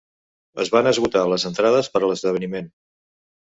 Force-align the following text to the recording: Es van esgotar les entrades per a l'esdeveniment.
Es 0.63 0.71
van 0.75 0.89
esgotar 0.91 1.21
les 1.33 1.45
entrades 1.51 1.91
per 1.97 2.03
a 2.03 2.11
l'esdeveniment. 2.15 2.75